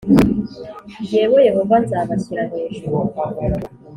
[1.07, 2.99] Jyewe Yehova nzabashyira hejuru